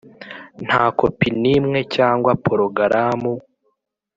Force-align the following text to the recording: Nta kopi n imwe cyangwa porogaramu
Nta 0.65 0.83
kopi 0.97 1.27
n 1.41 1.43
imwe 1.55 1.79
cyangwa 1.95 2.31
porogaramu 2.45 3.33